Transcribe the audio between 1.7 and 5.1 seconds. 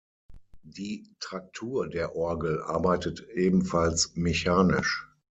der Orgel arbeitet ebenfalls mechanisch.